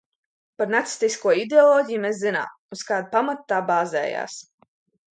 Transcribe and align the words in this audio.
Par 0.61 0.71
nacistisko 0.75 1.35
ideoloģiju 1.41 2.01
mēs 2.07 2.19
zinām, 2.23 2.57
uz 2.79 2.85
kāda 2.91 3.13
pamata 3.15 3.49
tā 3.55 3.63
bāzējās. 3.73 4.43